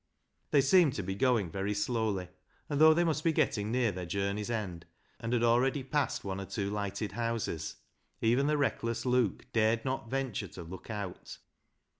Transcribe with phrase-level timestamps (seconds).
[0.49, 2.29] They seemed to be going very slowly,
[2.67, 4.87] and though they must be getting near their journey's end,
[5.19, 7.75] and had already passed one or two lighted houses,
[8.19, 11.37] even the reckless Luke dared not venture to look out.